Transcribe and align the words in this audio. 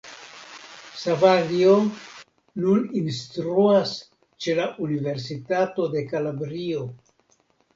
Savaglio 1.01 1.75
nun 2.63 2.81
instruas 3.01 3.93
ĉe 4.47 4.57
la 4.61 4.67
Universitato 4.87 5.89
de 5.93 6.05
Kalabrio. 6.11 6.83